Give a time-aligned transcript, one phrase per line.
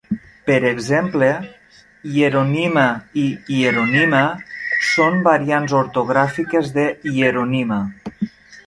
[0.45, 1.27] Per exemple,
[2.13, 2.85] "Hieronima"
[3.25, 4.23] i "Hyeronima"
[4.95, 7.81] són variants ortogràfiques de "Hieronyma".